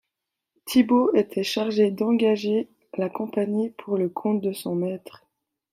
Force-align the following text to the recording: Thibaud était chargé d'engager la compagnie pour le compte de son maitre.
Thibaud 0.65 1.13
était 1.13 1.43
chargé 1.43 1.91
d'engager 1.91 2.67
la 2.97 3.07
compagnie 3.07 3.69
pour 3.69 3.99
le 3.99 4.09
compte 4.09 4.41
de 4.41 4.51
son 4.51 4.73
maitre. 4.73 5.27